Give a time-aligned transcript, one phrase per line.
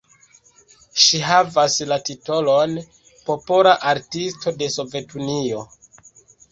[1.03, 2.75] Ŝi havas la titolon
[3.29, 5.67] "Popola Artisto de Sovetunio".